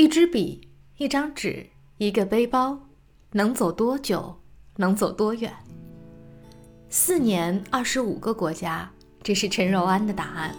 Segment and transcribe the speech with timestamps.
[0.00, 0.66] 一支笔，
[0.96, 1.66] 一张纸，
[1.98, 2.80] 一个背包，
[3.32, 4.34] 能走多久？
[4.76, 5.52] 能走多远？
[6.88, 8.90] 四年，二十五个国家，
[9.22, 10.56] 这是陈柔安的答案。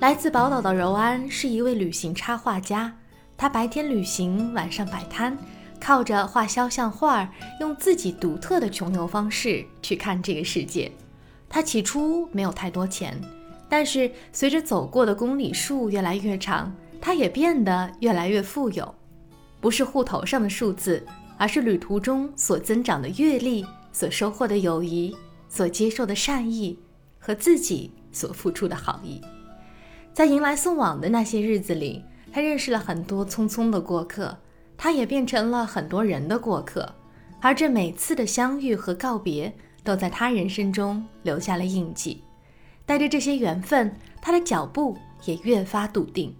[0.00, 2.94] 来自宝岛的柔安是一位旅行插画家，
[3.38, 5.34] 他白天旅行，晚上摆摊，
[5.80, 10.92] 靠着画肖像画，用自己独特的穷游方式去看这个世界。
[11.52, 13.20] 他起初没有太多钱，
[13.68, 18.94] 但是随着走过的公里数越来越长，他也变得越来越富有。
[19.60, 21.04] 不是户头上的数字，
[21.36, 25.14] 而是旅途中所增长的阅历、所收获的友谊、
[25.48, 26.78] 所接受的善意
[27.18, 29.20] 和自己所付出的好意。
[30.14, 34.38] 在迎来送往的那些日子里，他认识了很多匆匆的过客，
[34.76, 36.94] 他也变成了很多人的过客，
[37.40, 39.52] 而这每次的相遇和告别。
[39.82, 42.22] 都在他人生中留下了印记，
[42.84, 46.34] 带着这些缘分，他的脚步也越发笃定。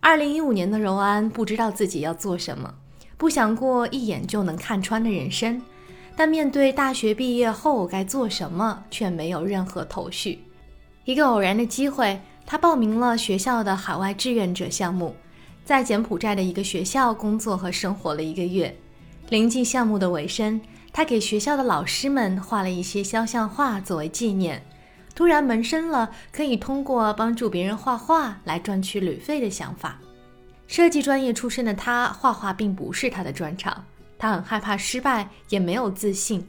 [0.00, 2.74] 二零一五年的柔安不知道自己要做什么，
[3.16, 5.60] 不想过一眼就能看穿的人生，
[6.16, 10.38] 但面对大学毕业后该做什么，却没有任何头绪。
[11.04, 15.14] 一个偶然的机会，他报名了学校的海外志愿者项目，
[15.64, 18.74] 在柬埔寨的一个学校工作和生活了一个月。
[19.28, 20.60] 临近项目的尾声。
[20.92, 24.62] 他给学校的老师们画了一些肖像画作为纪念，
[25.14, 29.98] 突然萌生了可以通过帮助别人画画来赚取旅费的想法。
[30.66, 33.84] 设计专业出身的他，画画并不是他的专长，
[34.18, 36.46] 他很害怕失败，也没有自信。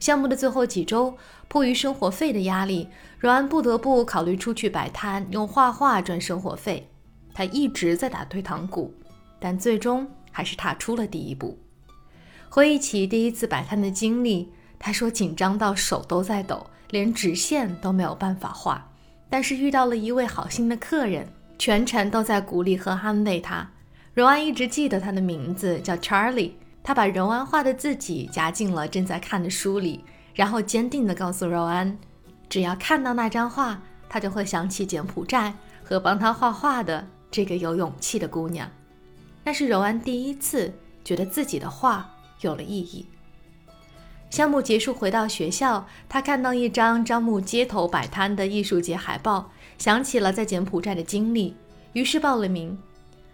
[0.00, 1.16] 项目的最后几周，
[1.48, 6.88] 迫于生活费的压力，柔安不得不考虑出去摆摊，用画画赚生活费。
[7.32, 8.92] 他一直在打退堂鼓，
[9.38, 11.58] 但最终还是踏出了第一步。
[12.54, 14.46] 回忆起第一次摆摊的经历，
[14.78, 18.86] 他说紧张到手都在抖，连直线都没有办法画。
[19.30, 21.26] 但是遇到了一位好心的客人，
[21.58, 23.66] 全程都在鼓励和安慰他。
[24.12, 26.50] 柔安一直记得他的名字叫 Charlie，
[26.82, 30.04] 他把柔安画的自己夹进了正在看的书里，
[30.34, 31.96] 然后坚定地告诉柔安，
[32.50, 33.80] 只要看到那张画，
[34.10, 38.70] 他就会想起柬埔寨和帮他画画的这个有勇气的姑娘。
[39.42, 40.70] 那是柔安第一次
[41.02, 42.11] 觉得自己的画。
[42.42, 43.06] 有了意义。
[44.30, 51.54] 项目结束，回到学校，他看到一张招募街头摆摊的艺术节海报，想起了在柬埔寨的经历，
[51.92, 52.78] 于是报了名。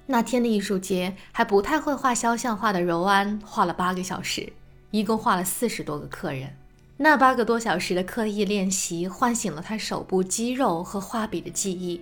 [0.06, 4.52] 那天的艺术节，还不太会画肖像画的柔安画了八个小时，
[4.90, 6.52] 一共画了四十多个客人。
[6.96, 12.00] 那八个多小时的刻意练习，唤醒了他手部肌肉和画笔的记忆。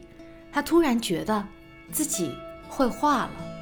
[0.50, 1.46] 他突然觉得
[1.92, 2.32] 自己
[2.66, 3.55] 会画了。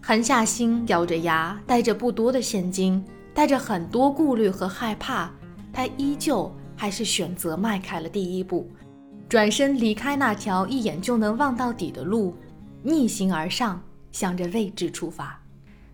[0.00, 3.04] 狠下心，咬着牙，带着不多的现金，
[3.34, 5.30] 带着很多顾虑和害怕，
[5.72, 8.70] 他依旧还是选择迈开了第一步，
[9.28, 12.34] 转身离开那条一眼就能望到底的路，
[12.82, 15.38] 逆行而上，向着未知出发。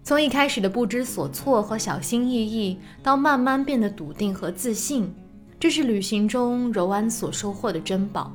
[0.04, 5.12] 从一开始的不知所措和小心翼翼，到慢慢变得笃定和自信，
[5.58, 8.30] 这是旅行中柔安所收获的珍宝。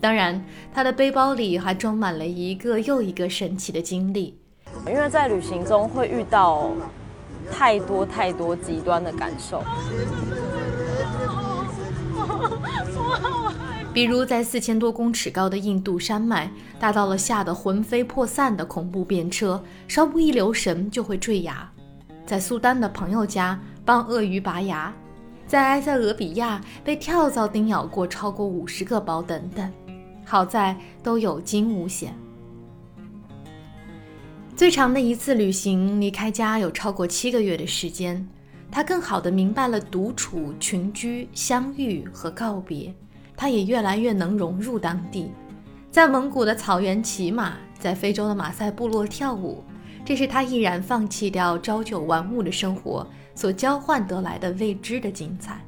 [0.00, 4.38] 当然，他的背包里还装满了一个又一个神奇的经历。
[4.86, 6.70] 因为在旅行中会遇到
[7.50, 9.62] 太多太多极端的感受，
[13.92, 21.54] 比如在四千多公尺高的印度山脉，搭到了吓得魂飞魄散的恐怖便车，稍不一留神就会坠崖；
[22.26, 24.92] 在苏丹的朋友家帮鳄鱼拔牙；
[25.46, 29.72] 在埃塞俄比亚被跳蚤叮咬过超过五十个包等等，
[30.24, 32.14] 好在都有惊无险。
[34.58, 38.28] 最长的一次旅行，离开家有超过七个月的时间。
[38.72, 42.92] 他更好地明白了独处、群居、相遇和告别。
[43.36, 45.30] 他也越来越能融入当地，
[45.92, 49.62] 在蒙古的草原骑马，在非洲的马赛部落跳舞。
[50.04, 55.64] 这是他毅然放弃掉朝九晚五的生活所交换得来的未知的精彩。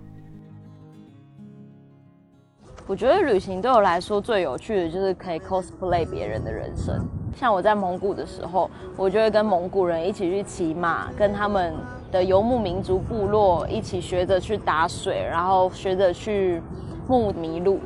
[2.90, 7.08] 我觉得旅行对我来说最有趣的就是可以 cosplay 别人的人生。
[7.36, 11.72] 像我在蒙古的时候，我就会跟蒙古人一起去骑马，跟他们
[12.10, 16.60] 的游牧民族部落一起学着去打水，然后学着去
[17.06, 17.78] 牧麋鹿。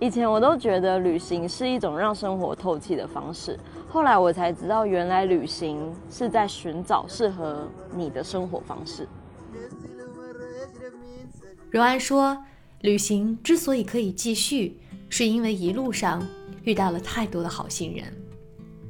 [0.00, 3.56] 以前我都觉得旅行是一种让生活透气的方式，
[3.88, 9.06] 后来我才知道，原来旅行是在寻找适合你的生活方式。
[11.70, 12.36] 柔安说，
[12.84, 14.78] 旅行之所以可以继续，
[15.08, 16.22] 是因为一路上
[16.64, 18.04] 遇到了太多的好心人，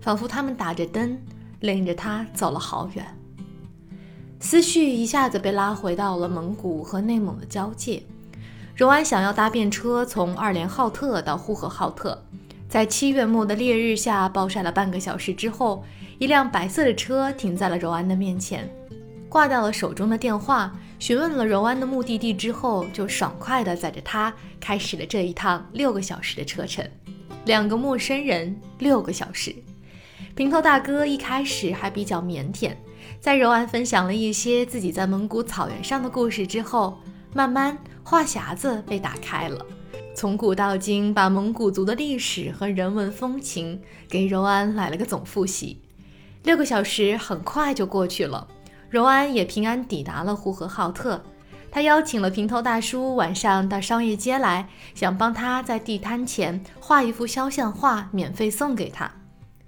[0.00, 1.17] 仿佛他们打着灯，
[1.61, 3.06] 领着他走了好远。
[4.41, 8.02] 思绪一下子被拉回到了蒙古和内蒙的交界。
[8.75, 12.20] 荣安想要搭便车从二连浩特到呼和浩特，
[12.69, 15.85] 在七月末的烈日下暴晒了半个小时之后，
[16.19, 18.69] 一辆白色的车停在了荣安的面前。
[19.34, 26.88] 挂掉了手中的电话，询问了柔安的目的地之后，就爽快地载着他开始了这一趟六个小时的车程。
[27.44, 29.52] 两个陌生人，六个小时。
[30.36, 32.76] 平头大哥一开始还比较腼腆，
[33.19, 36.96] 在柔安分享了一些自己在蒙古草原上的故事之后，
[37.34, 39.66] 慢慢话匣子被打开了，
[40.14, 45.82] 从古到今，把蒙古族的历史和人文风情给柔安来了个总复习。
[46.44, 48.46] 六个小时很快就过去了。
[48.94, 51.20] 柔安也平安抵达了呼和浩特，
[51.69, 59.11] 他邀请了平头大叔晚上到商业街来，想帮他在地摊前画一幅肖像画，免费送给他。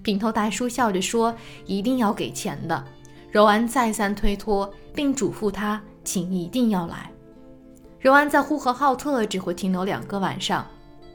[0.01, 1.35] 平头大叔笑着说
[1.67, 2.85] ：“一定要给钱的。”
[3.33, 7.11] 柔安再三推脱，并嘱咐他，请一定要来。
[7.99, 10.65] 柔安在呼和浩特只会停留两个晚上，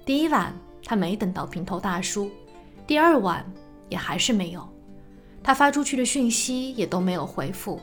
[0.06, 0.54] 第一晚
[0.84, 2.30] 他没等到平头大叔，
[2.86, 3.50] 第二晚
[3.88, 4.68] 也还是没有，
[5.42, 7.80] 他发出去的讯息也都没有回复。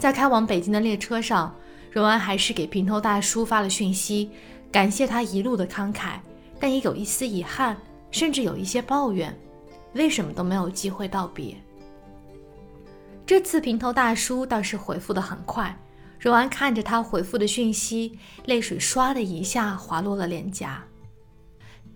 [0.00, 1.54] 在开往北京的列车上，
[1.90, 4.30] 荣安还是给平头大叔发了讯息，
[4.72, 6.18] 感谢他一路的慷慨，
[6.58, 7.76] 但也有一丝遗憾，
[8.10, 9.38] 甚至有一些抱怨，
[9.92, 11.54] 为什么都没有机会道别。
[13.26, 15.78] 这次平头大叔倒是回复的很快，
[16.18, 20.82] 荣安看着他回复的讯息，泪水唰的一下滑落了脸颊。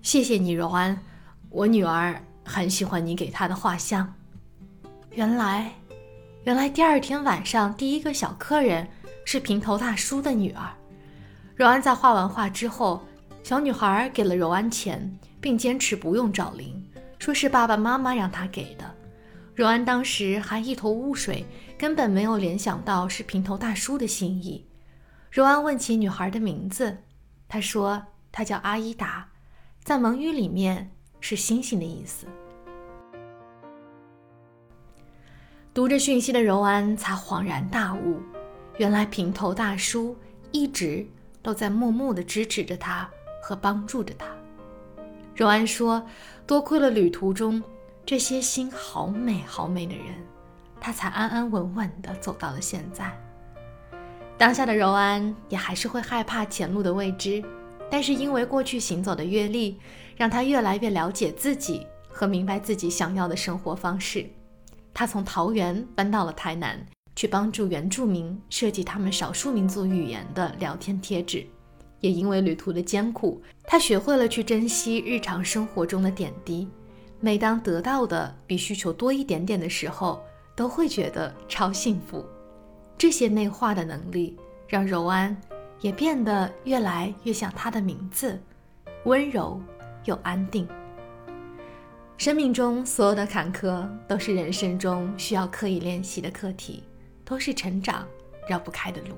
[0.02, 1.00] 谢谢你，荣安，
[1.48, 4.12] 我女儿很喜欢你给她的画像。
[5.12, 5.72] 原来。
[6.44, 8.86] 原来第二天晚上，第一个小客人
[9.24, 10.68] 是平头大叔的女儿。
[11.56, 13.02] 柔安在画完画之后，
[13.42, 16.84] 小女孩给了柔安钱，并坚持不用找零，
[17.18, 18.94] 说是爸爸妈妈让她给的。
[19.54, 21.46] 柔安当时还一头雾水，
[21.78, 24.66] 根本没有联想到是平头大叔的心意。
[25.30, 26.98] 柔安问起女孩的名字，
[27.48, 29.30] 她说她叫阿依达，
[29.82, 30.90] 在蒙语里面
[31.22, 32.26] 是星星的意思。
[35.74, 38.20] 读着讯息的柔安才恍然大悟，
[38.76, 40.16] 原来平头大叔
[40.52, 41.04] 一直
[41.42, 43.10] 都在默默地支持着他
[43.42, 44.28] 和帮助着他。
[45.34, 46.06] 柔安说
[46.46, 47.60] ：“多亏了旅途中
[48.06, 50.14] 这些心好美好美的人，
[50.80, 53.10] 他才安安稳稳地走到了现在。”
[54.38, 57.42] 当下的柔安也还是会害怕前路的未知，
[57.90, 59.80] 但是因为过去行走的阅历，
[60.16, 64.24] 让他越来越了解自己和明白自己想要的生活方式。
[64.94, 66.78] 他从桃园搬到了台南，
[67.16, 71.44] 去帮助原住民设计他们少数民族语言的聊天贴纸。
[72.00, 76.68] 也因为旅途的艰苦，他学会了去珍惜日常生活中的点滴。
[77.18, 80.22] 每当得到的比需求多一点点的时候，
[80.54, 82.24] 都会觉得超幸福。
[82.96, 84.36] 这些内化的能力，
[84.68, 85.36] 让柔安
[85.80, 88.38] 也变得越来越像他的名字，
[89.04, 89.60] 温柔
[90.04, 90.68] 又安定。
[92.16, 96.82] 生命中所有的坎坷，都是人生中需要刻意练习的课题，
[97.24, 98.06] 都是成长
[98.48, 99.16] 绕不开的路。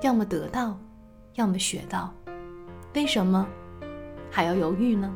[0.00, 0.78] 要么得到，
[1.34, 2.14] 要么学到，
[2.94, 3.46] 为什么
[4.30, 5.12] 还要犹豫呢？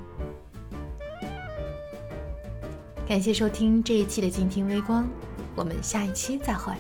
[3.09, 5.09] 感谢收听这一期的静听微光，
[5.55, 6.75] 我们下一期再会。